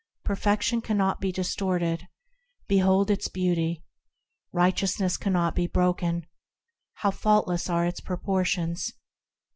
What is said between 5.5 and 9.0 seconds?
be broken,– How faultless are its proportions!